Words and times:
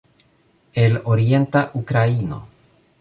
El 0.73 0.99
orienta 1.05 1.69
Ukraino 1.75 2.47